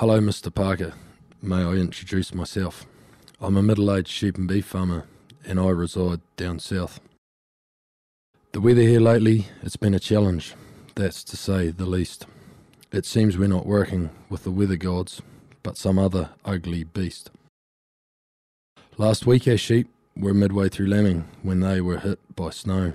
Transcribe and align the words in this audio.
Hello, 0.00 0.20
Mr. 0.20 0.54
Parker. 0.54 0.92
May 1.40 1.62
I 1.62 1.70
introduce 1.70 2.34
myself? 2.34 2.84
I'm 3.40 3.56
a 3.56 3.62
middle 3.62 3.90
aged 3.90 4.08
sheep 4.08 4.36
and 4.36 4.46
beef 4.46 4.66
farmer, 4.66 5.06
and 5.46 5.58
I 5.58 5.70
reside 5.70 6.20
down 6.36 6.58
south. 6.58 7.00
The 8.52 8.60
weather 8.60 8.82
here 8.82 9.00
lately, 9.00 9.46
it's 9.62 9.76
been 9.76 9.94
a 9.94 9.98
challenge, 9.98 10.52
that's 10.96 11.24
to 11.24 11.36
say 11.38 11.70
the 11.70 11.86
least. 11.86 12.26
It 12.92 13.06
seems 13.06 13.38
we're 13.38 13.48
not 13.48 13.64
working 13.64 14.10
with 14.28 14.44
the 14.44 14.50
weather 14.50 14.76
gods, 14.76 15.22
but 15.62 15.78
some 15.78 15.98
other 15.98 16.28
ugly 16.44 16.84
beast. 16.84 17.30
Last 18.98 19.24
week, 19.24 19.48
our 19.48 19.56
sheep 19.56 19.88
were 20.14 20.34
midway 20.34 20.68
through 20.68 20.88
lambing 20.88 21.26
when 21.40 21.60
they 21.60 21.80
were 21.80 22.00
hit 22.00 22.18
by 22.36 22.50
snow. 22.50 22.92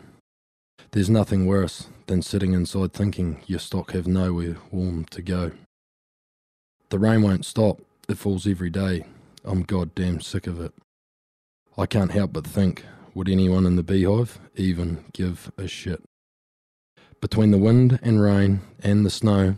There's 0.92 1.10
nothing 1.10 1.48
worse 1.48 1.88
than 2.06 2.22
sitting 2.22 2.54
inside 2.54 2.94
thinking 2.94 3.42
your 3.48 3.58
stock 3.58 3.94
have 3.94 4.06
nowhere 4.06 4.58
warm 4.70 5.06
to 5.06 5.24
go. 5.24 5.54
The 6.92 7.00
rain 7.00 7.22
won't 7.22 7.46
stop, 7.46 7.80
it 8.10 8.18
falls 8.18 8.46
every 8.46 8.70
day. 8.70 9.06
I'm 9.46 9.64
goddamn 9.64 10.20
sick 10.20 10.46
of 10.46 10.60
it. 10.60 10.74
I 11.78 11.86
can't 11.86 12.12
help 12.12 12.34
but 12.34 12.46
think, 12.46 12.84
would 13.14 13.30
anyone 13.30 13.66
in 13.66 13.78
the 13.78 13.82
beehive 13.82 14.40
even 14.58 15.06
give 15.14 15.54
a 15.58 15.70
shit? 15.70 16.04
Between 17.22 17.52
the 17.52 17.58
wind 17.58 17.98
and 18.04 18.22
rain 18.22 18.60
and 18.84 19.06
the 19.06 19.10
snow, 19.10 19.56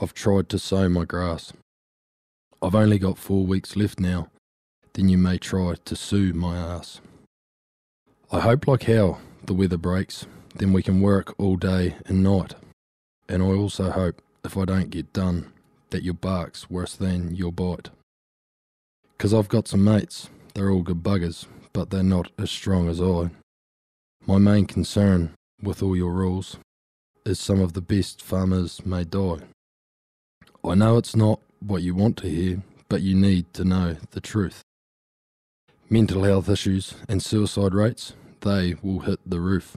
I've 0.00 0.14
tried 0.14 0.48
to 0.50 0.58
sow 0.60 0.88
my 0.88 1.04
grass. 1.04 1.52
I've 2.62 2.76
only 2.76 3.00
got 3.00 3.18
four 3.18 3.44
weeks 3.44 3.74
left 3.74 3.98
now, 3.98 4.28
then 4.92 5.08
you 5.08 5.18
may 5.18 5.36
try 5.36 5.74
to 5.84 5.96
sue 5.96 6.32
my 6.32 6.56
ass. 6.56 7.00
I 8.30 8.38
hope 8.38 8.68
like 8.68 8.84
hell 8.84 9.20
the 9.44 9.54
weather 9.54 9.78
breaks, 9.78 10.26
then 10.54 10.72
we 10.72 10.84
can 10.84 11.00
work 11.00 11.34
all 11.38 11.56
day 11.56 11.96
and 12.06 12.22
night. 12.22 12.54
And 13.28 13.42
I 13.42 13.46
also 13.46 13.90
hope, 13.90 14.22
if 14.44 14.56
I 14.56 14.64
don't 14.64 14.90
get 14.90 15.12
done, 15.12 15.52
that 15.90 16.02
your 16.02 16.14
bark's 16.14 16.68
worse 16.70 16.94
than 16.94 17.34
your 17.34 17.52
bite. 17.52 17.90
'Cause 19.18 19.34
I've 19.34 19.48
got 19.48 19.68
some 19.68 19.84
mates, 19.84 20.28
they're 20.54 20.70
all 20.70 20.82
good 20.82 21.02
buggers, 21.02 21.46
but 21.72 21.90
they're 21.90 22.02
not 22.02 22.30
as 22.38 22.50
strong 22.50 22.88
as 22.88 23.00
I. 23.00 23.30
My 24.26 24.38
main 24.38 24.66
concern 24.66 25.34
with 25.62 25.82
all 25.82 25.96
your 25.96 26.12
rules 26.12 26.56
is 27.24 27.40
some 27.40 27.60
of 27.60 27.72
the 27.72 27.80
best 27.80 28.22
farmers 28.22 28.84
may 28.86 29.04
die. 29.04 29.40
I 30.64 30.74
know 30.74 30.98
it's 30.98 31.16
not 31.16 31.40
what 31.60 31.82
you 31.82 31.94
want 31.94 32.16
to 32.18 32.28
hear, 32.28 32.62
but 32.88 33.02
you 33.02 33.14
need 33.14 33.52
to 33.54 33.64
know 33.64 33.96
the 34.10 34.20
truth. 34.20 34.62
Mental 35.90 36.24
health 36.24 36.48
issues 36.48 36.94
and 37.08 37.22
suicide 37.22 37.74
rates, 37.74 38.12
they 38.40 38.74
will 38.82 39.00
hit 39.00 39.20
the 39.24 39.40
roof. 39.40 39.76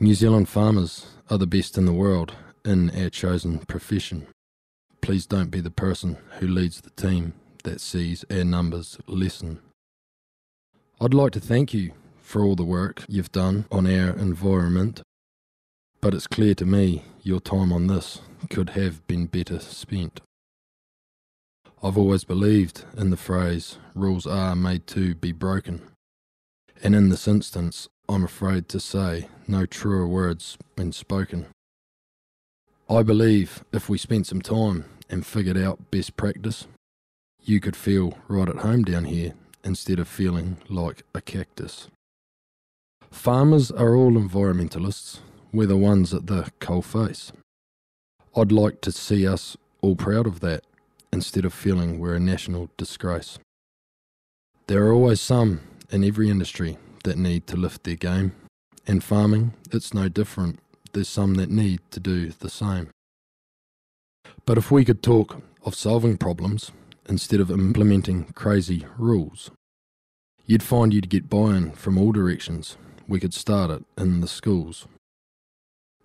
New 0.00 0.14
Zealand 0.14 0.48
farmers 0.48 1.06
are 1.30 1.38
the 1.38 1.46
best 1.46 1.78
in 1.78 1.84
the 1.84 1.92
world 1.92 2.34
in 2.64 2.90
our 2.90 3.10
chosen 3.10 3.60
profession. 3.60 4.26
Please 5.06 5.24
don't 5.24 5.52
be 5.52 5.60
the 5.60 5.70
person 5.70 6.16
who 6.40 6.48
leads 6.48 6.80
the 6.80 6.90
team 6.90 7.32
that 7.62 7.80
sees 7.80 8.24
our 8.28 8.42
numbers 8.42 8.98
lessen. 9.06 9.60
I'd 11.00 11.14
like 11.14 11.30
to 11.34 11.40
thank 11.40 11.72
you 11.72 11.92
for 12.20 12.42
all 12.42 12.56
the 12.56 12.64
work 12.64 13.04
you've 13.06 13.30
done 13.30 13.66
on 13.70 13.86
our 13.86 14.10
environment, 14.16 15.02
but 16.00 16.12
it's 16.12 16.26
clear 16.26 16.56
to 16.56 16.66
me 16.66 17.04
your 17.22 17.38
time 17.38 17.72
on 17.72 17.86
this 17.86 18.20
could 18.50 18.70
have 18.70 19.06
been 19.06 19.26
better 19.26 19.60
spent. 19.60 20.22
I've 21.84 21.96
always 21.96 22.24
believed 22.24 22.84
in 22.96 23.10
the 23.10 23.16
phrase, 23.16 23.78
rules 23.94 24.26
are 24.26 24.56
made 24.56 24.88
to 24.88 25.14
be 25.14 25.30
broken. 25.30 25.82
And 26.82 26.96
in 26.96 27.10
this 27.10 27.28
instance, 27.28 27.86
I'm 28.08 28.24
afraid 28.24 28.68
to 28.70 28.80
say 28.80 29.28
no 29.46 29.66
truer 29.66 30.08
words 30.08 30.58
been 30.74 30.90
spoken. 30.90 31.46
I 32.90 33.04
believe 33.04 33.62
if 33.72 33.88
we 33.88 33.98
spent 33.98 34.26
some 34.26 34.42
time 34.42 34.84
and 35.08 35.26
figured 35.26 35.56
out 35.56 35.90
best 35.90 36.16
practice, 36.16 36.66
you 37.42 37.60
could 37.60 37.76
feel 37.76 38.18
right 38.28 38.48
at 38.48 38.56
home 38.56 38.82
down 38.82 39.04
here 39.04 39.34
instead 39.64 39.98
of 39.98 40.08
feeling 40.08 40.56
like 40.68 41.02
a 41.14 41.20
cactus. 41.20 41.88
Farmers 43.10 43.70
are 43.70 43.94
all 43.94 44.12
environmentalists, 44.12 45.20
we're 45.52 45.66
the 45.66 45.76
ones 45.76 46.12
at 46.12 46.26
the 46.26 46.50
coal 46.60 46.82
face. 46.82 47.32
I'd 48.36 48.52
like 48.52 48.80
to 48.82 48.92
see 48.92 49.26
us 49.26 49.56
all 49.80 49.96
proud 49.96 50.26
of 50.26 50.40
that 50.40 50.64
instead 51.12 51.44
of 51.44 51.54
feeling 51.54 51.98
we're 51.98 52.16
a 52.16 52.20
national 52.20 52.68
disgrace. 52.76 53.38
There 54.66 54.86
are 54.86 54.92
always 54.92 55.20
some 55.20 55.60
in 55.90 56.04
every 56.04 56.28
industry 56.28 56.76
that 57.04 57.16
need 57.16 57.46
to 57.46 57.56
lift 57.56 57.84
their 57.84 57.94
game, 57.94 58.32
and 58.86 59.02
farming, 59.02 59.54
it's 59.70 59.94
no 59.94 60.08
different. 60.08 60.58
There's 60.92 61.08
some 61.08 61.34
that 61.34 61.50
need 61.50 61.80
to 61.92 62.00
do 62.00 62.30
the 62.30 62.50
same. 62.50 62.88
But 64.46 64.58
if 64.58 64.70
we 64.70 64.84
could 64.84 65.02
talk 65.02 65.42
of 65.64 65.74
solving 65.74 66.16
problems 66.16 66.70
instead 67.08 67.40
of 67.40 67.50
implementing 67.50 68.26
crazy 68.34 68.86
rules, 68.96 69.50
you'd 70.46 70.62
find 70.62 70.94
you'd 70.94 71.10
get 71.10 71.28
buy 71.28 71.56
in 71.56 71.72
from 71.72 71.98
all 71.98 72.12
directions. 72.12 72.76
We 73.08 73.18
could 73.18 73.34
start 73.34 73.72
it 73.72 73.84
in 73.98 74.20
the 74.20 74.28
schools. 74.28 74.86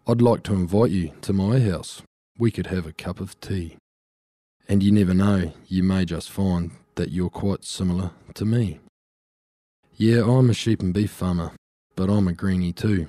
I'd 0.07 0.22
like 0.22 0.41
to 0.44 0.53
invite 0.53 0.90
you 0.90 1.12
to 1.22 1.34
my 1.34 1.59
house. 1.59 2.01
We 2.38 2.50
could 2.50 2.68
have 2.68 2.88
a 2.88 2.94
cup 2.94 3.19
of 3.19 3.40
tea. 3.40 3.78
And 4.68 4.81
you 4.81 4.91
never 4.91 5.13
know, 5.13 5.53
you 5.68 5.84
may 5.84 6.06
just 6.06 6.31
find 6.31 6.72
that 6.96 7.12
you're 7.12 7.30
quite 7.30 7.63
similar 7.63 8.09
to 8.34 8.46
me. 8.46 8.80
Yeah, 9.96 10.24
I'm 10.24 10.50
a 10.50 10.53
sheep 10.53 10.81
and 10.81 10.94
beef 10.94 11.12
farmer, 11.12 11.51
but 11.96 12.09
I'm 12.09 12.28
a 12.28 12.34
greenie 12.34 12.74
too. 12.74 13.07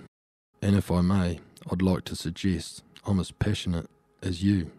And 0.61 0.77
if 0.77 0.91
I 0.91 1.01
may, 1.01 1.41
I'd 1.71 1.81
like 1.81 2.05
to 2.05 2.17
suggest 2.17 2.83
I'm 3.07 3.19
as 3.19 3.31
passionate 3.31 3.89
as 4.23 4.43
you. 4.43 4.71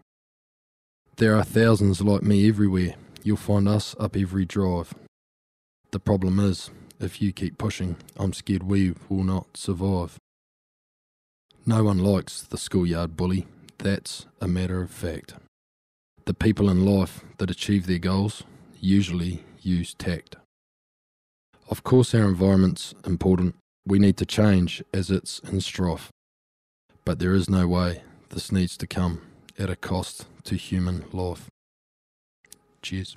There 1.16 1.36
are 1.36 1.44
thousands 1.44 2.00
like 2.00 2.24
me 2.24 2.48
everywhere. 2.48 2.96
You'll 3.22 3.36
find 3.36 3.68
us 3.68 3.94
up 4.00 4.16
every 4.16 4.44
drive. 4.44 4.92
The 5.92 6.00
problem 6.00 6.40
is, 6.40 6.70
if 6.98 7.22
you 7.22 7.32
keep 7.32 7.56
pushing, 7.56 7.94
I'm 8.16 8.32
scared 8.32 8.64
we 8.64 8.94
will 9.08 9.22
not 9.22 9.56
survive. 9.56 10.18
No 11.64 11.84
one 11.84 11.98
likes 11.98 12.42
the 12.42 12.58
schoolyard 12.58 13.16
bully, 13.16 13.46
that's 13.78 14.26
a 14.40 14.48
matter 14.48 14.82
of 14.82 14.90
fact. 14.90 15.34
The 16.24 16.34
people 16.34 16.68
in 16.68 16.84
life 16.84 17.24
that 17.38 17.50
achieve 17.50 17.86
their 17.86 18.00
goals 18.00 18.42
usually 18.80 19.44
use 19.60 19.94
tact. 19.94 20.34
Of 21.70 21.84
course, 21.84 22.12
our 22.12 22.26
environment's 22.26 22.92
important. 23.06 23.54
We 23.86 24.00
need 24.00 24.16
to 24.16 24.26
change 24.26 24.82
as 24.92 25.12
it's 25.12 25.38
in 25.38 25.60
strife. 25.60 26.10
But 27.04 27.20
there 27.20 27.34
is 27.34 27.48
no 27.48 27.68
way 27.68 28.02
this 28.30 28.50
needs 28.50 28.76
to 28.78 28.88
come 28.88 29.20
at 29.58 29.70
a 29.70 29.76
cost 29.76 30.26
to 30.44 30.56
human 30.56 31.04
life. 31.12 31.48
Cheers. 32.82 33.16